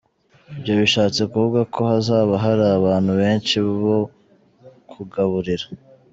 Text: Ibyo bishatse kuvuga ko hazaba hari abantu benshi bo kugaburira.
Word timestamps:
Ibyo 0.53 0.73
bishatse 0.81 1.21
kuvuga 1.31 1.61
ko 1.73 1.79
hazaba 1.89 2.33
hari 2.43 2.63
abantu 2.77 3.11
benshi 3.21 3.55
bo 3.83 3.97
kugaburira. 4.91 5.65